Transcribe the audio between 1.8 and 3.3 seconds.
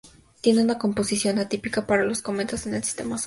para los cometas en el sistema solar.